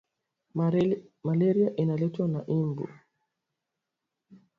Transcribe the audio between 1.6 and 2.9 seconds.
inaletwa na imbu